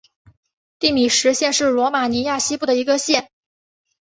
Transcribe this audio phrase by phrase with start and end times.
[0.79, 3.29] 蒂米什县是罗马尼亚西部的一个县。